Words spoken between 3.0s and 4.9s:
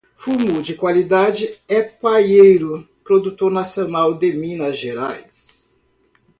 produto nacional de Minas